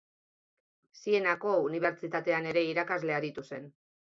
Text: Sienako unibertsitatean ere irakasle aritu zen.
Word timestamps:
Sienako 0.99 1.53
unibertsitatean 1.67 2.51
ere 2.53 2.67
irakasle 2.71 3.17
aritu 3.19 3.49
zen. 3.53 3.71